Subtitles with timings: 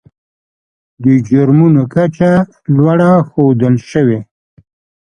[1.03, 2.31] د جرمونو کچه
[2.75, 4.19] لوړه ښودل شوې.